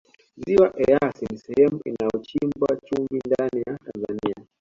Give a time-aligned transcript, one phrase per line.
[0.43, 4.35] ziwa eyasi ni sehemu inayochimbwa chumvi ndani ya tanzania